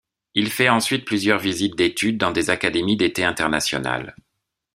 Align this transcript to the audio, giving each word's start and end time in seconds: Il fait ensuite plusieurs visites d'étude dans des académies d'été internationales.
Il 0.33 0.49
fait 0.49 0.67
ensuite 0.67 1.05
plusieurs 1.05 1.37
visites 1.37 1.75
d'étude 1.75 2.17
dans 2.17 2.31
des 2.31 2.49
académies 2.49 2.97
d'été 2.97 3.23
internationales. 3.23 4.15